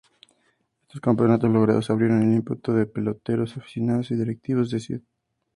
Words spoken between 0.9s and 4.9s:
campeonatos logrados abrieron el ímpetu de peloteros, aficionados y directivos de